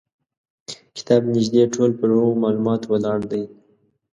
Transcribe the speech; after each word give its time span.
کتاب 0.97 1.21
نیژدې 1.35 1.63
ټول 1.73 1.91
پر 1.99 2.07
هغو 2.15 2.31
معلوماتو 2.43 2.85
ولاړ 2.91 3.19
دی. 3.31 3.43